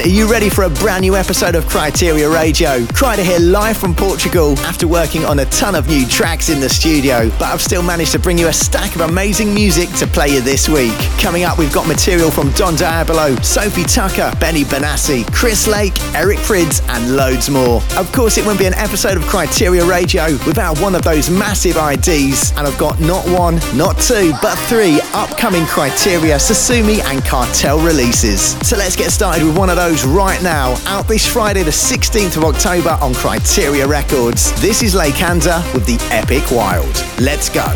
Are 0.00 0.08
you 0.08 0.28
ready 0.28 0.48
for 0.48 0.64
a 0.64 0.70
brand 0.70 1.02
new 1.02 1.14
episode 1.14 1.54
of 1.54 1.64
Kryteria 1.66 2.32
Radio? 2.32 2.80
Kryder 2.86 3.22
here 3.22 3.38
live 3.38 3.76
from 3.76 3.94
Portugal 3.94 4.58
after 4.60 4.88
working 4.88 5.24
on 5.24 5.38
a 5.38 5.44
ton 5.46 5.76
of 5.76 5.86
new 5.86 6.04
tracks 6.06 6.48
in 6.48 6.58
the 6.58 6.68
studio, 6.68 7.30
but 7.38 7.42
I've 7.42 7.62
still 7.62 7.82
managed 7.82 8.10
to 8.12 8.18
bring 8.18 8.36
you 8.36 8.48
a 8.48 8.52
stack 8.52 8.96
of 8.96 9.02
amazing 9.02 9.54
music 9.54 9.88
to 9.98 10.06
play 10.08 10.28
you 10.28 10.40
this 10.40 10.68
week. 10.68 10.92
Coming 11.20 11.44
up, 11.44 11.58
we've 11.58 11.72
got 11.72 11.86
material 11.86 12.32
from 12.32 12.50
Don 12.52 12.74
Diablo, 12.74 13.36
Sophie 13.36 13.84
Tucker, 13.84 14.32
Benny 14.40 14.64
Benassi, 14.64 15.32
Chris 15.32 15.68
Lake, 15.68 15.94
Eric 16.14 16.38
Prydz, 16.40 16.82
and 16.88 17.16
loads 17.16 17.48
more. 17.48 17.80
Of 17.96 18.10
course, 18.12 18.36
it 18.36 18.42
wouldn't 18.42 18.60
be 18.60 18.66
an 18.66 18.74
episode 18.74 19.16
of 19.16 19.22
Kryteria 19.24 19.88
Radio 19.88 20.32
without 20.44 20.80
one 20.80 20.96
of 20.96 21.02
those 21.02 21.30
massive 21.30 21.76
IDs, 21.76 22.50
and 22.56 22.66
I've 22.66 22.78
got 22.78 22.98
not 22.98 23.24
one, 23.28 23.60
not 23.76 23.98
two, 24.00 24.32
but 24.42 24.56
three 24.68 25.00
upcoming 25.12 25.62
Kryteria, 25.62 26.36
Sosumi, 26.36 27.00
and 27.04 27.24
Cartel 27.24 27.78
releases. 27.78 28.40
So 28.68 28.76
let's 28.76 28.96
get 28.96 29.12
started 29.12 29.44
with 29.44 29.56
one 29.56 29.70
of 29.70 29.76
those 29.76 29.83
right 29.84 30.42
now, 30.42 30.76
out 30.86 31.06
this 31.06 31.30
Friday, 31.30 31.62
the 31.62 31.70
16th 31.70 32.38
of 32.38 32.44
October 32.44 32.96
on 33.02 33.12
Kryteria 33.12 33.86
Records. 33.86 34.50
This 34.62 34.82
is 34.82 34.94
Lake 34.94 35.14
Lakanda 35.16 35.62
with 35.74 35.84
the 35.84 35.98
Epic 36.10 36.50
Wild. 36.50 37.04
Let's 37.20 37.50
go. 37.50 37.66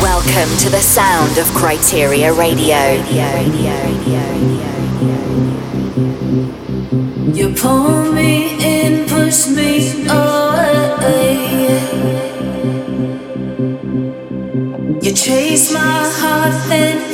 Welcome 0.00 0.56
to 0.58 0.70
the 0.70 0.80
sound 0.80 1.36
of 1.38 1.46
Kryteria 1.46 2.30
Radio. 2.38 2.78
You 7.34 7.54
pull 7.56 8.12
me 8.12 8.54
in, 8.64 9.08
push 9.08 9.48
me 9.48 10.06
away. 10.06 11.78
You 15.02 15.12
chase 15.12 15.72
my 15.72 15.80
heart, 15.80 16.68
then 16.68 17.07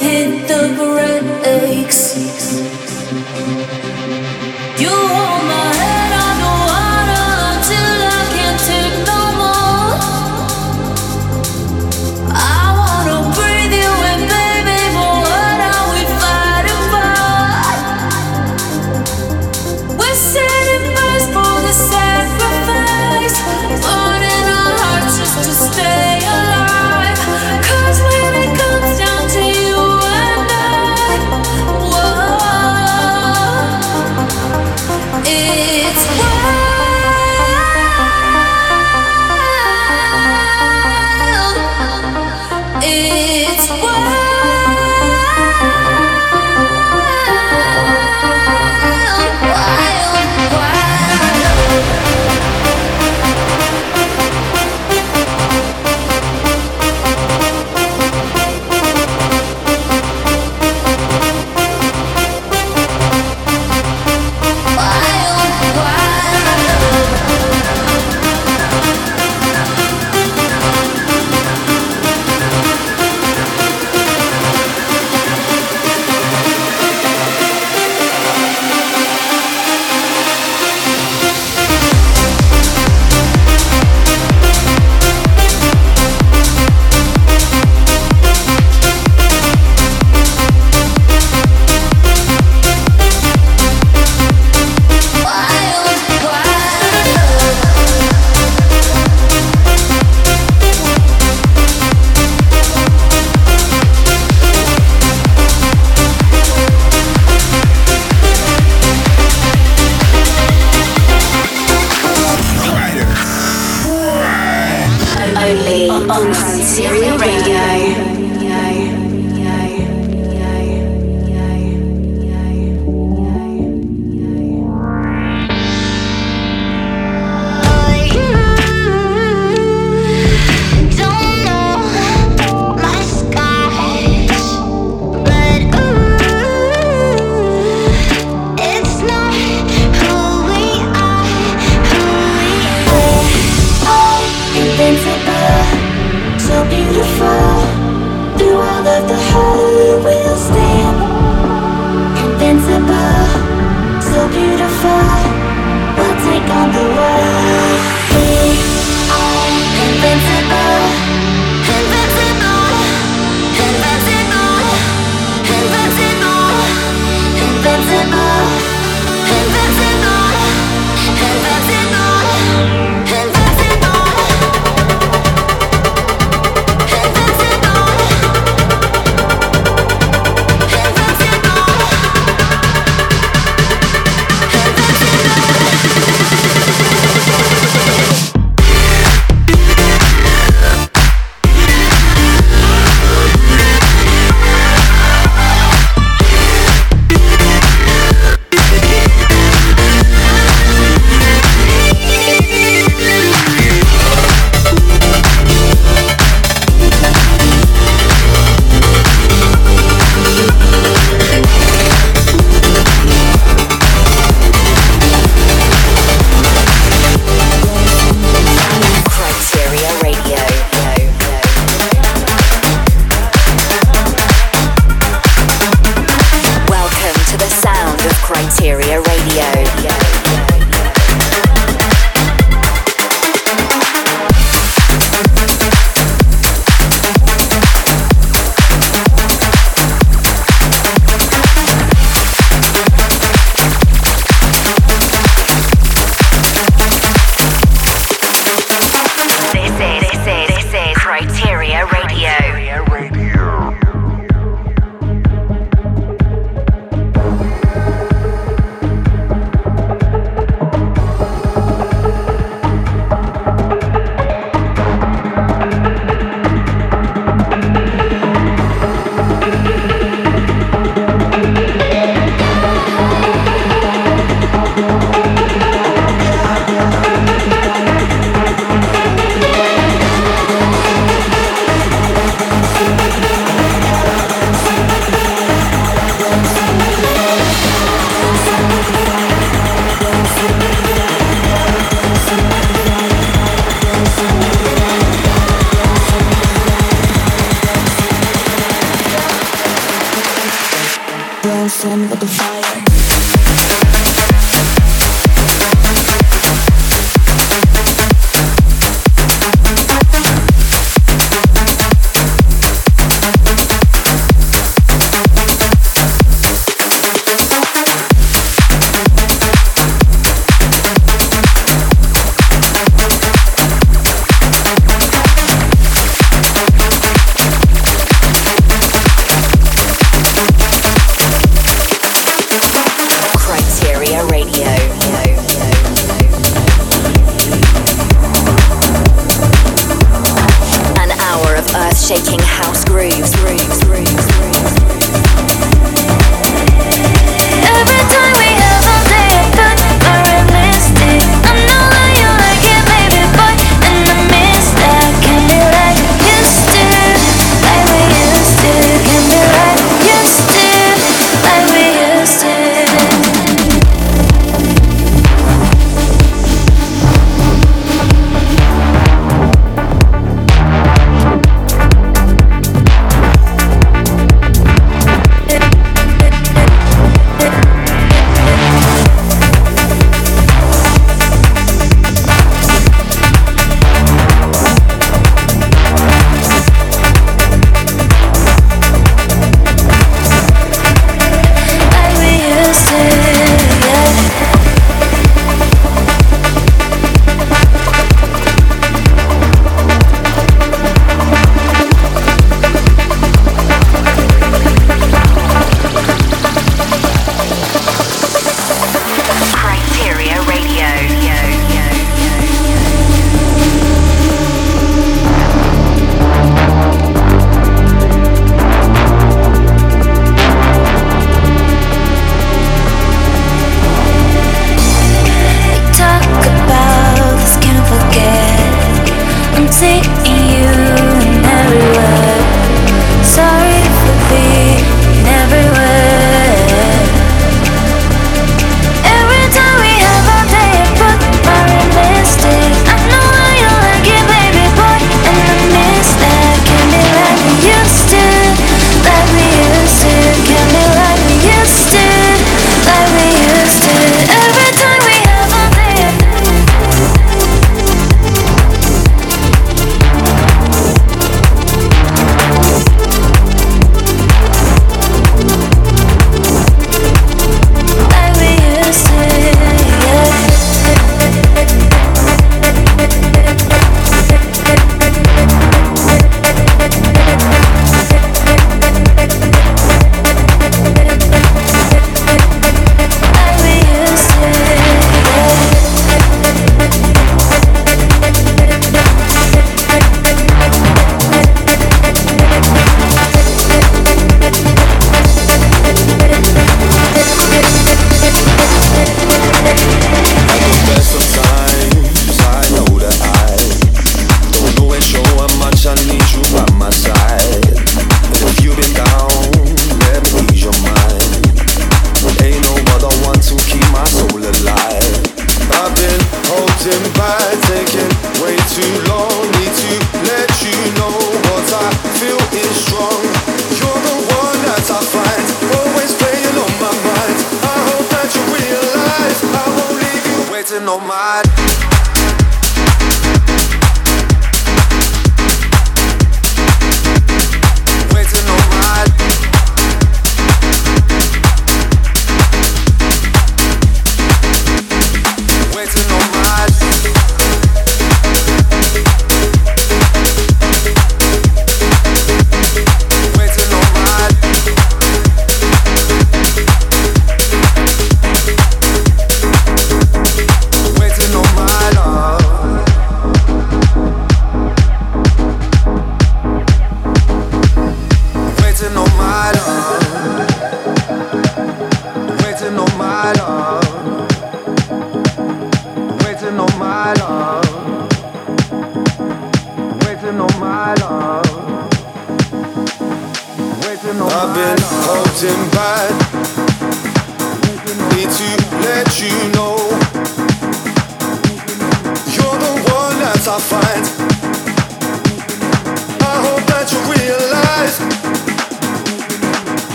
my 530.99 531.07
mind. 531.43 531.54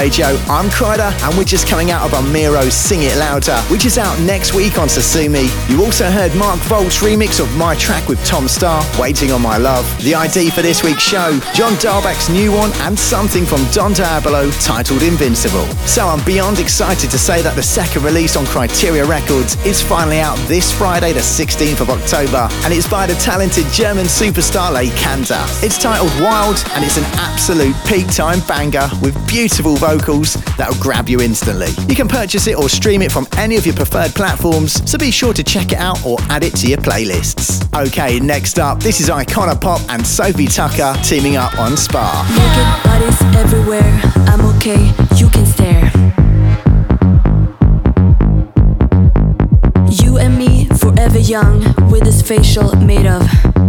Radio. 0.00 0.28
I'm 0.48 0.70
Kryder, 0.70 1.12
and 1.28 1.36
we're 1.36 1.44
just 1.44 1.68
coming 1.68 1.90
out 1.90 2.10
of 2.10 2.32
Miro 2.32 2.62
Sing 2.70 3.02
It 3.02 3.16
Louder, 3.18 3.58
which 3.68 3.84
is 3.84 3.98
out 3.98 4.18
next 4.20 4.54
week 4.54 4.78
on 4.78 4.88
Sosumi. 4.88 5.46
You 5.68 5.84
also 5.84 6.10
heard 6.10 6.34
Mark 6.36 6.58
Volt's 6.60 7.02
remix 7.02 7.38
of 7.38 7.54
my 7.56 7.74
track 7.74 8.08
with 8.08 8.24
Tom 8.24 8.44
Staar, 8.44 8.80
Waiting 8.98 9.30
on 9.30 9.42
My 9.42 9.58
Love. 9.58 9.84
The 10.02 10.14
ID 10.14 10.50
for 10.50 10.62
this 10.62 10.82
week's 10.82 11.02
show, 11.02 11.38
John 11.52 11.74
Dahlback's 11.74 12.30
new 12.30 12.50
one, 12.50 12.72
and 12.80 12.98
something 12.98 13.44
from 13.44 13.62
Don 13.72 13.92
Diablo 13.92 14.50
titled 14.52 15.02
Invincible. 15.02 15.66
So 15.86 16.06
I'm 16.06 16.24
beyond 16.24 16.60
excited 16.60 17.10
to 17.10 17.18
say 17.18 17.42
that 17.42 17.54
the 17.54 17.62
second 17.62 18.02
release 18.02 18.36
on 18.36 18.46
Kryteria 18.46 19.06
Records 19.06 19.62
is 19.66 19.82
finally 19.82 20.20
out 20.20 20.38
this 20.48 20.72
Friday, 20.72 21.12
the 21.12 21.20
16th 21.20 21.82
of 21.82 21.90
October, 21.90 22.48
and 22.64 22.72
it's 22.72 22.88
by 22.88 23.06
the 23.06 23.14
talented 23.16 23.66
German 23.66 24.06
superstar 24.06 24.70
Kanda. 24.96 25.44
It's 25.62 25.76
titled 25.76 26.12
Wild, 26.22 26.64
and 26.72 26.84
it's 26.84 26.96
an 26.96 27.04
absolute 27.20 27.76
peak 27.84 28.08
time 28.08 28.40
banger 28.48 28.88
with 29.02 29.14
beautiful 29.28 29.70
beautiful 29.70 29.88
vocals 29.90 30.34
that'll 30.56 30.80
grab 30.80 31.08
you 31.08 31.20
instantly. 31.20 31.70
You 31.88 31.96
can 31.96 32.06
purchase 32.06 32.46
it 32.46 32.56
or 32.56 32.68
stream 32.68 33.02
it 33.02 33.10
from 33.10 33.26
any 33.36 33.56
of 33.56 33.66
your 33.66 33.74
preferred 33.74 34.14
platforms, 34.14 34.88
so 34.88 34.96
be 34.96 35.10
sure 35.10 35.32
to 35.32 35.42
check 35.42 35.72
it 35.72 35.78
out 35.78 36.04
or 36.06 36.16
add 36.28 36.44
it 36.44 36.54
to 36.56 36.68
your 36.68 36.78
playlists. 36.78 37.66
Okay, 37.88 38.20
next 38.20 38.58
up, 38.58 38.80
this 38.80 39.00
is 39.00 39.08
Icona 39.08 39.60
Pop 39.60 39.80
and 39.88 40.06
Sophie 40.06 40.46
Tucker 40.46 40.94
teaming 41.02 41.36
up 41.36 41.58
on 41.58 41.76
Spa. 41.76 42.22
Naked 42.30 42.84
bodies 42.84 43.20
everywhere, 43.36 44.00
I'm 44.28 44.42
okay, 44.56 44.92
you 45.16 45.28
can 45.28 45.46
stare. 45.46 45.90
You 49.90 50.18
and 50.18 50.38
me, 50.38 50.66
forever 50.78 51.18
young, 51.18 51.60
with 51.90 52.04
this 52.04 52.22
facial 52.22 52.76
made 52.76 53.06
of. 53.06 53.59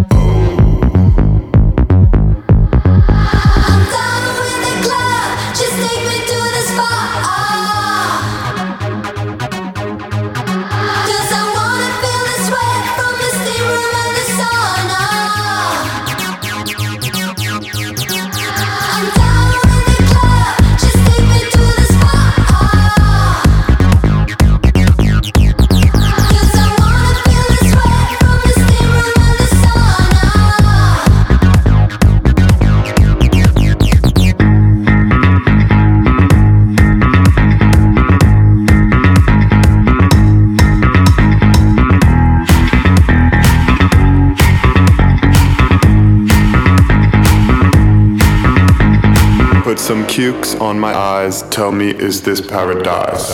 Cukes 50.12 50.56
on 50.56 50.78
my 50.78 50.94
eyes. 50.94 51.42
Tell 51.44 51.72
me, 51.72 51.90
is 51.90 52.22
this 52.22 52.42
paradise? 52.42 53.32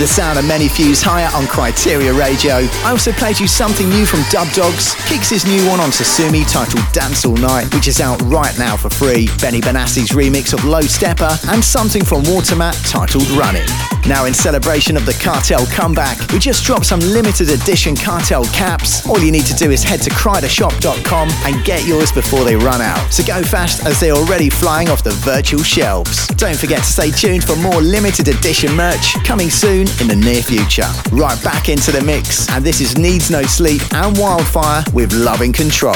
Many 0.00 0.68
views 0.68 1.02
higher 1.02 1.28
on 1.36 1.44
Kryteria 1.44 2.16
Radio. 2.18 2.66
I 2.84 2.90
also 2.90 3.12
played 3.12 3.38
you 3.38 3.46
something 3.46 3.86
new 3.90 4.06
from 4.06 4.20
Dubdogz, 4.32 4.96
kicks 5.06 5.28
his 5.28 5.44
new 5.44 5.68
one 5.68 5.78
on 5.78 5.90
Sosumi 5.90 6.50
titled 6.50 6.82
Dance 6.92 7.26
All 7.26 7.36
Night, 7.36 7.72
which 7.74 7.86
is 7.86 8.00
out 8.00 8.20
right 8.22 8.56
now 8.58 8.78
for 8.78 8.88
free, 8.88 9.28
Benny 9.42 9.60
Benassi's 9.60 10.10
remix 10.10 10.54
of 10.54 10.64
Low 10.64 10.80
Stepper, 10.80 11.36
and 11.48 11.62
something 11.62 12.02
from 12.02 12.22
Watermat 12.22 12.74
titled 12.90 13.28
Running. 13.32 13.66
Now, 14.08 14.24
in 14.24 14.32
celebration 14.32 14.96
of 14.96 15.04
the 15.04 15.12
Cartel 15.22 15.66
comeback, 15.66 16.18
we 16.32 16.38
just 16.38 16.64
dropped 16.64 16.86
some 16.86 17.00
limited 17.00 17.50
edition 17.50 17.94
Cartel 17.94 18.44
caps. 18.46 19.06
All 19.06 19.20
you 19.20 19.30
need 19.30 19.44
to 19.46 19.54
do 19.54 19.70
is 19.70 19.84
head 19.84 20.00
to 20.02 20.10
krydershop.com 20.10 21.28
and 21.44 21.64
get 21.64 21.86
yours 21.86 22.10
before 22.10 22.44
they 22.44 22.56
run 22.56 22.80
out. 22.80 23.12
So 23.12 23.22
go 23.22 23.42
fast 23.42 23.84
as 23.84 24.00
they're 24.00 24.14
already 24.14 24.48
flying 24.48 24.88
off 24.88 25.04
the 25.04 25.12
virtual 25.20 25.62
shelves. 25.62 26.26
Don't 26.28 26.56
forget 26.56 26.78
to 26.78 26.90
stay 26.90 27.10
tuned 27.10 27.44
for 27.44 27.54
more 27.56 27.82
limited 27.82 28.28
edition 28.28 28.74
merch 28.74 29.14
coming 29.22 29.50
soon 29.50 29.86
in 30.00 30.08
the 30.08 30.16
near 30.16 30.42
future. 30.42 30.88
Right 31.10 31.42
back 31.42 31.68
into 31.68 31.90
the 31.90 32.02
mix, 32.02 32.48
and 32.50 32.64
this 32.64 32.80
is 32.80 32.98
Needs 32.98 33.30
No 33.30 33.42
Sleep 33.42 33.82
and 33.94 34.16
Wildfire 34.18 34.84
with 34.92 35.12
Loving 35.12 35.52
Control. 35.52 35.94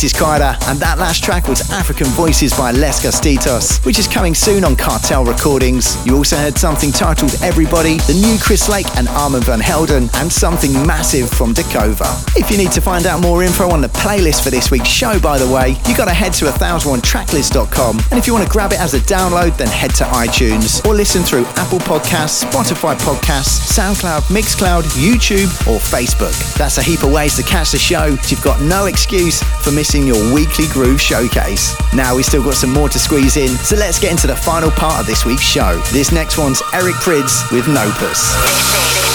This 0.00 0.14
is 0.14 0.18
Kryder, 0.18 0.56
and 0.70 0.80
that 0.80 0.96
last 0.98 1.22
track 1.22 1.46
was 1.46 1.70
African 1.70 2.06
Voices 2.16 2.56
by 2.56 2.70
Les 2.70 3.04
Gastitos, 3.04 3.84
which 3.84 3.98
is 3.98 4.08
coming 4.08 4.34
soon 4.34 4.64
on 4.64 4.74
Cartel 4.74 5.26
Recordings. 5.26 5.94
You 6.06 6.16
also 6.16 6.36
heard 6.36 6.56
something 6.56 6.90
titled 6.90 7.36
Everybody, 7.42 7.98
the 8.08 8.14
new 8.14 8.38
Chris 8.38 8.66
Lake 8.66 8.86
and 8.96 9.08
Armand 9.08 9.44
Van 9.44 9.60
Helden, 9.60 10.08
and 10.14 10.32
something 10.32 10.72
massive 10.86 11.28
from 11.28 11.52
Dakova. 11.52 12.08
If 12.34 12.50
you 12.50 12.56
need 12.56 12.72
to 12.72 12.80
find 12.80 13.04
out 13.04 13.20
more 13.20 13.42
info 13.42 13.68
on 13.68 13.82
the 13.82 13.88
playlist 13.88 14.42
for 14.42 14.48
this 14.48 14.70
week's 14.70 14.88
show, 14.88 15.20
by 15.20 15.36
the 15.36 15.46
way, 15.46 15.76
you 15.86 15.94
gotta 15.94 16.14
head 16.14 16.32
to 16.40 16.46
1001tracklist.com, 16.46 18.00
and 18.10 18.18
if 18.18 18.26
you 18.26 18.32
want 18.32 18.46
to 18.46 18.50
grab 18.50 18.72
it 18.72 18.80
as 18.80 18.94
a 18.94 19.00
download, 19.00 19.58
then 19.58 19.68
head 19.68 19.94
to 19.96 20.04
iTunes 20.04 20.82
or 20.86 20.94
listen 20.94 21.22
through 21.22 21.44
Apple 21.60 21.80
Podcasts, 21.80 22.42
Spotify 22.42 22.96
Podcasts, 22.96 23.68
SoundCloud, 23.76 24.22
Mixcloud, 24.32 24.84
YouTube, 24.96 25.52
or 25.68 25.78
Facebook. 25.78 26.32
That's 26.54 26.78
a 26.78 26.82
heap 26.82 27.02
of 27.02 27.12
ways 27.12 27.36
to 27.36 27.42
catch 27.42 27.72
the 27.72 27.78
show, 27.78 28.16
you've 28.28 28.42
got 28.42 28.62
no 28.62 28.86
excuse 28.86 29.42
for 29.62 29.70
missing 29.70 29.89
your 29.98 30.32
weekly 30.32 30.68
groove 30.68 31.00
showcase. 31.00 31.74
Now 31.92 32.14
we 32.14 32.22
still 32.22 32.44
got 32.44 32.54
some 32.54 32.70
more 32.70 32.88
to 32.88 32.98
squeeze 32.98 33.36
in, 33.36 33.48
so 33.48 33.74
let's 33.74 33.98
get 33.98 34.12
into 34.12 34.28
the 34.28 34.36
final 34.36 34.70
part 34.70 35.00
of 35.00 35.06
this 35.06 35.24
week's 35.24 35.42
show. 35.42 35.82
This 35.92 36.12
next 36.12 36.38
one's 36.38 36.62
Eric 36.72 36.94
Prydz 36.96 37.50
with 37.50 37.64
Nopus. 37.66 39.09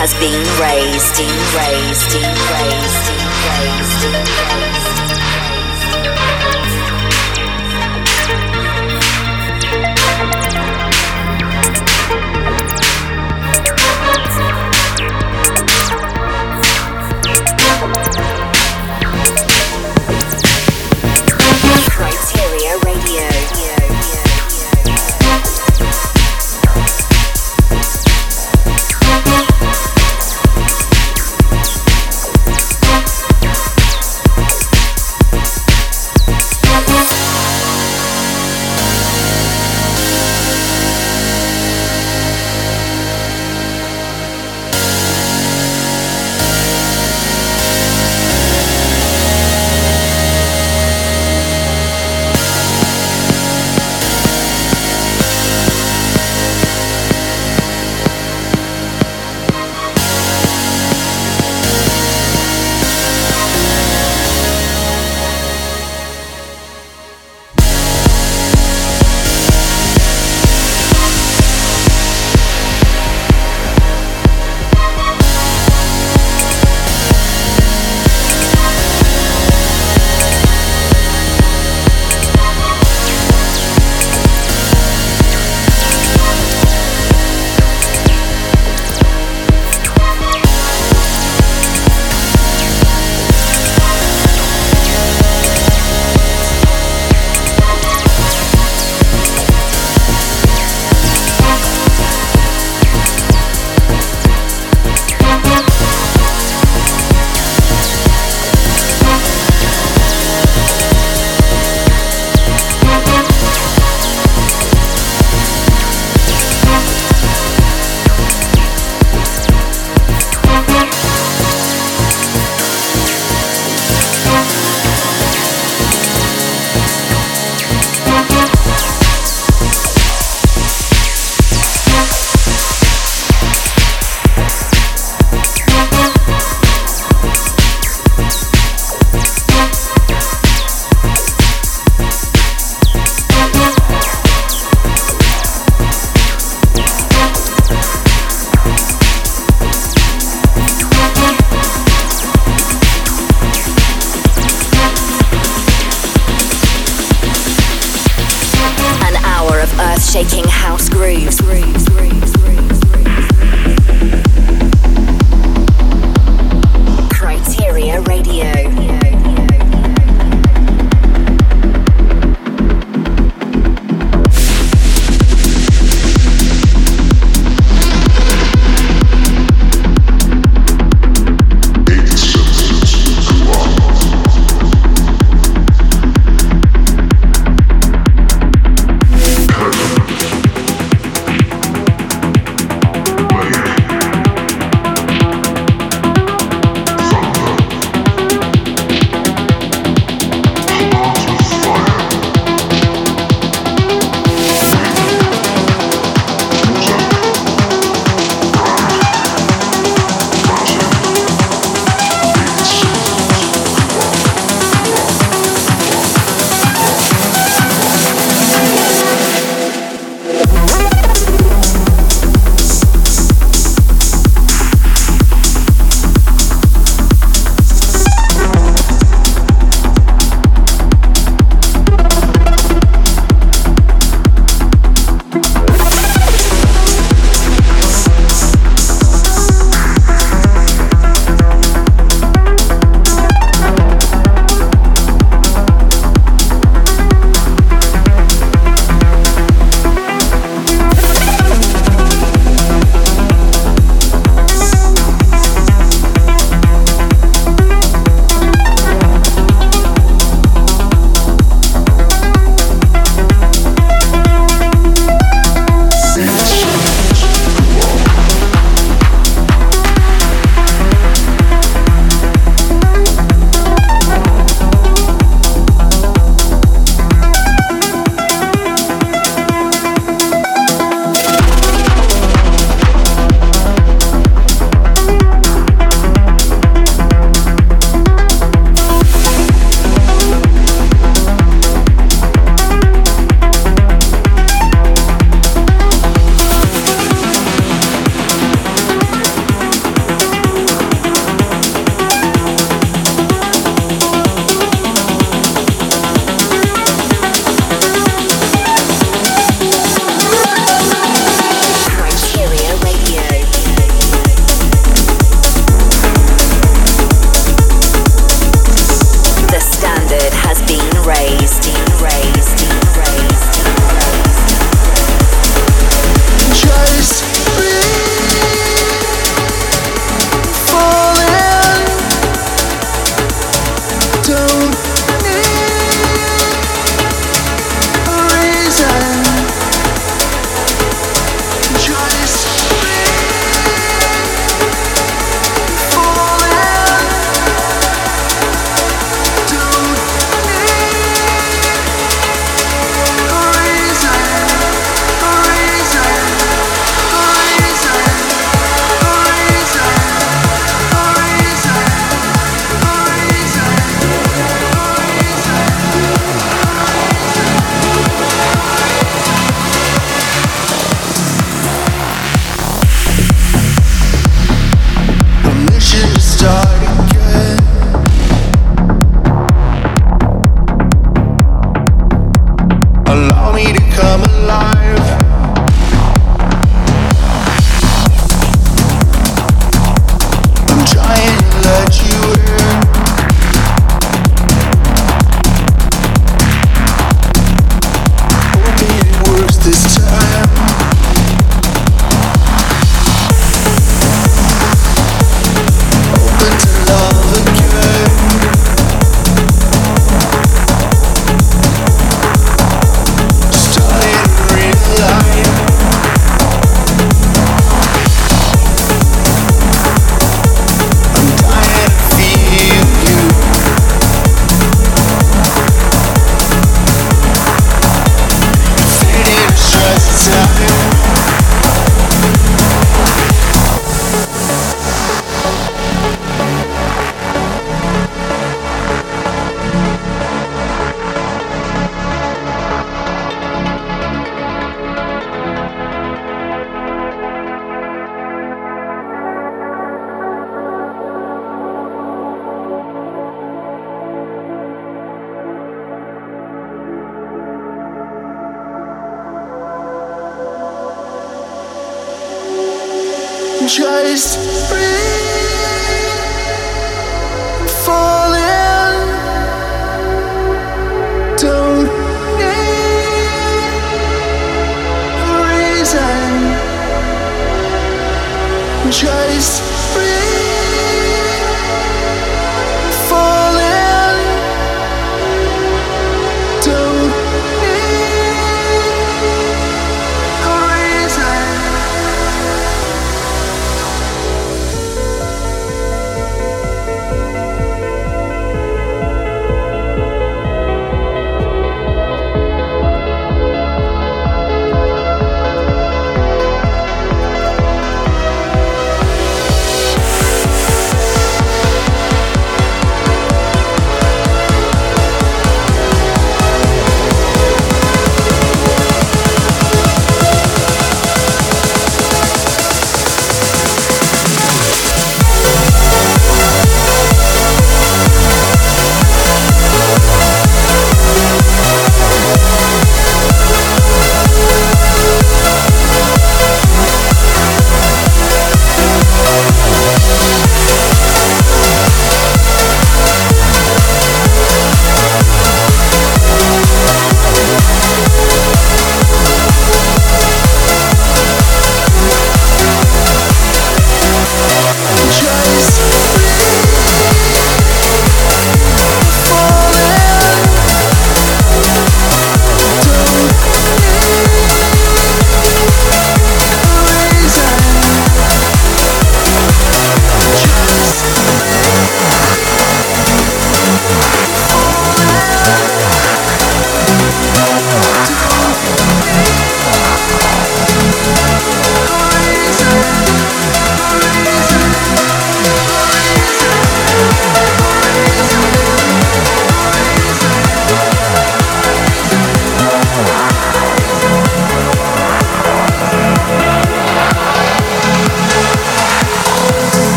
Has 0.00 0.14
been 0.14 0.40
raised, 0.58 1.20
raised, 1.20 2.14
raised, 2.14 2.29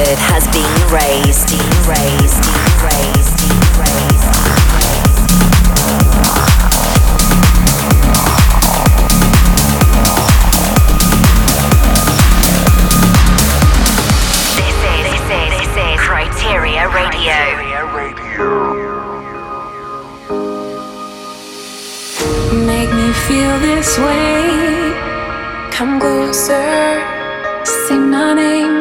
standard 0.00 0.18
has 0.18 0.46
been 0.48 0.64
raised, 0.92 1.50
raised, 1.88 2.44
raised. 2.84 3.40
Kryteria 15.98 16.84
Radio. 16.92 17.38
Make 22.66 22.90
me 22.92 23.12
feel 23.12 23.58
this 23.60 23.98
way. 23.98 24.92
Come 25.70 26.00
closer. 26.00 27.00
Say 27.64 27.98
my 27.98 28.34
name. 28.34 28.79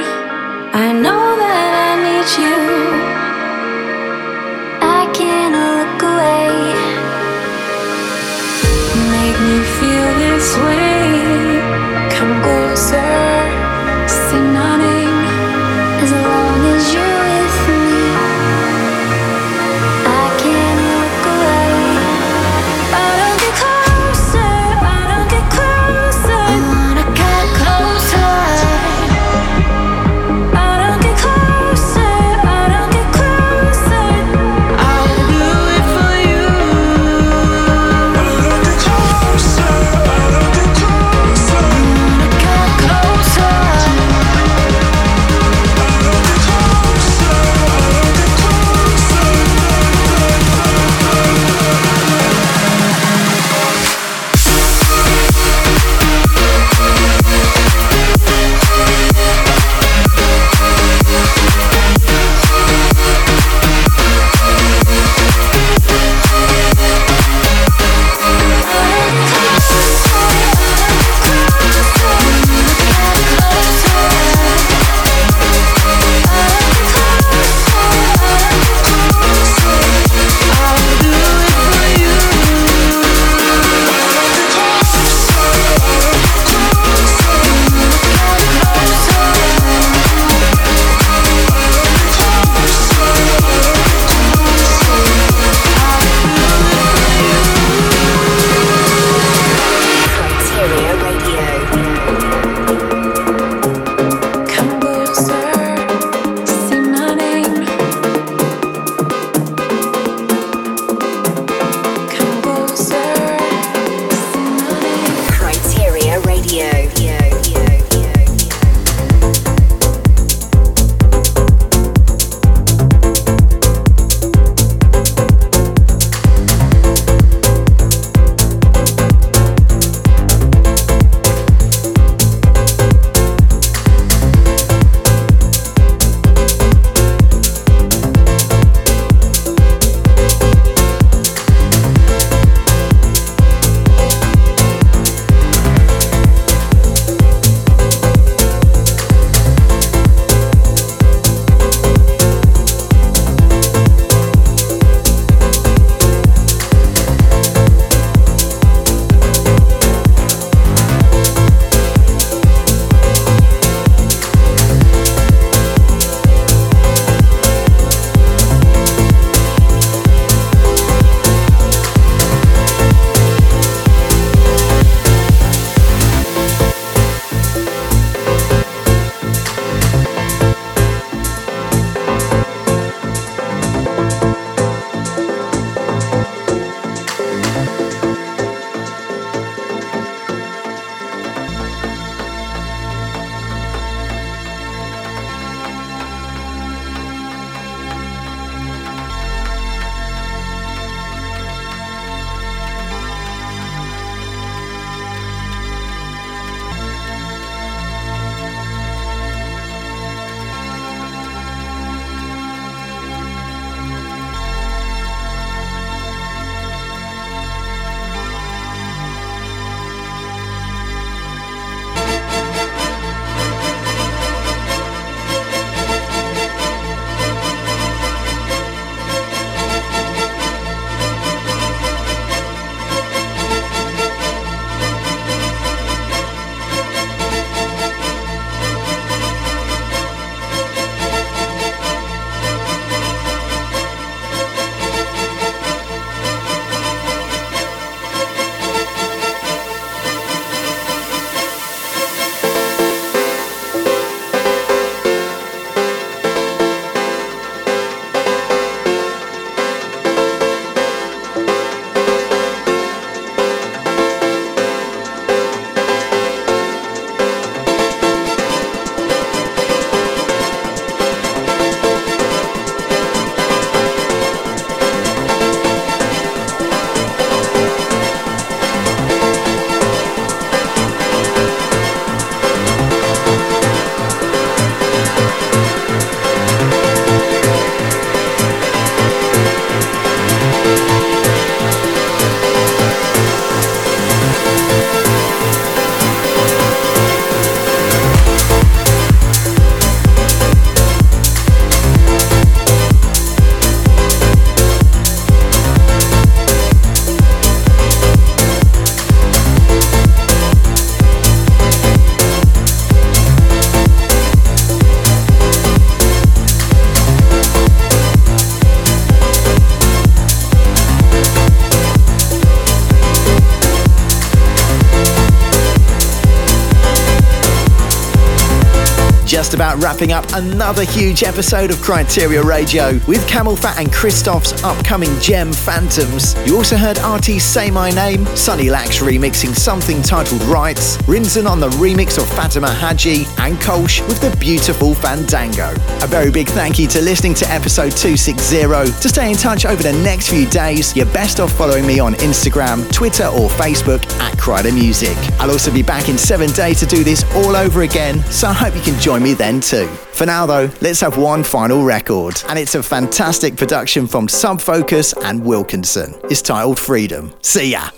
Wrapping 329.79 330.11
up 330.11 330.25
another 330.33 330.83
huge 330.83 331.23
episode 331.23 331.71
of 331.71 331.77
Kryteria 331.77 332.43
Radio 332.43 332.99
with 333.07 333.25
CamelPhat 333.29 333.79
and 333.79 333.89
Christoph's 333.89 334.61
upcoming 334.61 335.17
gem 335.21 335.53
Phantoms. 335.53 336.35
You 336.45 336.57
also 336.57 336.75
heard 336.75 336.97
RT 336.97 337.41
Say 337.41 337.71
My 337.71 337.89
Name, 337.89 338.25
Sunny 338.35 338.69
Lax 338.69 338.99
remixing 338.99 339.55
something 339.55 340.01
titled 340.01 340.41
Rights, 340.43 340.97
Rinzen 341.03 341.49
on 341.49 341.61
the 341.61 341.69
remix 341.69 342.17
of 342.17 342.27
Fatima 342.31 342.67
Hajji, 342.67 343.23
and 343.49 343.57
Kolsch 343.59 344.07
with 344.07 344.21
the 344.21 344.35
beautiful 344.37 344.93
Fandango. 344.93 345.71
A 346.03 346.07
very 346.07 346.29
big 346.29 346.47
thank 346.47 346.77
you 346.77 346.87
to 346.87 347.01
listening 347.01 347.33
to 347.35 347.51
episode 347.51 347.91
260. 347.91 348.61
To 349.01 349.09
stay 349.09 349.31
in 349.31 349.35
touch 349.35 349.65
over 349.65 349.81
the 349.81 349.93
next 349.93 350.29
few 350.29 350.47
days, 350.47 350.95
you're 350.95 351.07
best 351.07 351.39
off 351.39 351.51
following 351.51 351.85
me 351.85 351.99
on 351.99 352.13
Instagram, 352.15 352.89
Twitter, 352.93 353.25
or 353.25 353.49
Facebook 353.49 354.05
at 354.19 354.37
Kryder 354.37 354.73
Music. 354.73 355.17
I'll 355.39 355.51
also 355.51 355.73
be 355.73 355.81
back 355.81 356.09
in 356.09 356.17
seven 356.17 356.51
days 356.51 356.79
to 356.79 356.85
do 356.85 357.03
this 357.03 357.23
all 357.35 357.55
over 357.55 357.81
again, 357.81 358.21
so 358.25 358.47
I 358.47 358.53
hope 358.53 358.75
you 358.75 358.81
can 358.81 358.99
join 358.99 359.23
me 359.23 359.33
then 359.33 359.61
too. 359.61 359.87
For 359.87 360.25
now 360.25 360.45
though, 360.45 360.69
let's 360.81 361.01
have 361.01 361.17
one 361.17 361.43
final 361.43 361.83
record, 361.83 362.41
and 362.49 362.59
it's 362.59 362.75
a 362.75 362.83
fantastic 362.83 363.55
production 363.55 364.05
from 364.05 364.27
Sub 364.27 364.61
Focus 364.61 365.13
and 365.23 365.43
Wilkinson. 365.43 366.13
It's 366.25 366.41
titled 366.41 366.77
Freedom. 366.77 367.33
See 367.41 367.71
ya! 367.71 367.89